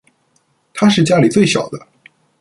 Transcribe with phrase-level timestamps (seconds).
[0.73, 1.77] 她是家里最小的。